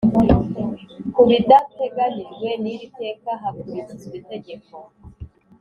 [1.13, 4.75] Ku bidateganyijwe n iri teka hakurikizwa itegeko